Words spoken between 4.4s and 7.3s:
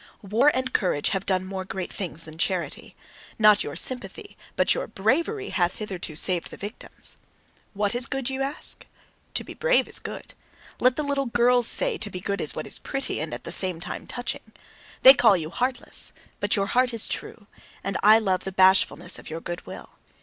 but your bravery hath hitherto saved the victims.